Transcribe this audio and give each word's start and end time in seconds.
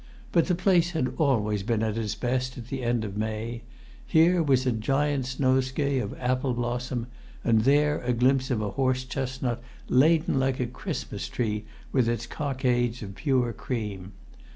But 0.31 0.47
the 0.47 0.55
place 0.55 0.93
had 0.93 1.13
always 1.19 1.61
been 1.61 1.83
at 1.83 1.95
its 1.95 2.15
best 2.15 2.57
at 2.57 2.69
the 2.69 2.81
end 2.81 3.05
of 3.05 3.15
May: 3.17 3.61
here 4.03 4.41
was 4.41 4.65
a 4.65 4.71
giant's 4.71 5.39
nosegay 5.39 5.99
of 5.99 6.17
apple 6.19 6.55
blossom, 6.55 7.05
and 7.43 7.61
there 7.65 7.99
a 7.99 8.11
glimpse 8.11 8.49
of 8.49 8.63
a 8.63 8.71
horse 8.71 9.03
chestnut 9.05 9.61
laden 9.89 10.39
like 10.39 10.59
a 10.59 10.65
Christmas 10.65 11.27
tree 11.29 11.65
with 11.91 12.09
its 12.09 12.25
cockades 12.25 13.03
of 13.03 13.13
pure 13.13 13.53
cream. 13.53 14.13